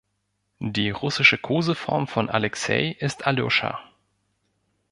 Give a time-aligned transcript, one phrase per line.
[0.65, 3.81] Die russische Koseform von Alexei ist Aljoscha.